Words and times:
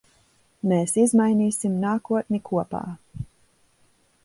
Mēs 0.71 0.93
izmainīsim 1.01 1.77
nākotni 1.85 2.41
kopā. 2.51 2.83